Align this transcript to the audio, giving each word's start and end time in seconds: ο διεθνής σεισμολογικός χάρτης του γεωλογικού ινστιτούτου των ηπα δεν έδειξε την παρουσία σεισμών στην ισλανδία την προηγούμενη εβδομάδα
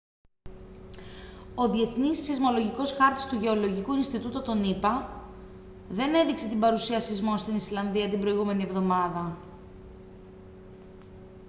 ο 1.55 1.69
διεθνής 1.69 2.19
σεισμολογικός 2.19 2.91
χάρτης 2.91 3.25
του 3.25 3.35
γεωλογικού 3.35 3.93
ινστιτούτου 3.93 4.41
των 4.41 4.63
ηπα 4.63 5.21
δεν 5.89 6.13
έδειξε 6.13 6.47
την 6.47 6.59
παρουσία 6.59 6.99
σεισμών 6.99 7.37
στην 7.37 7.55
ισλανδία 7.55 8.09
την 8.09 8.19
προηγούμενη 8.19 8.63
εβδομάδα 8.63 9.37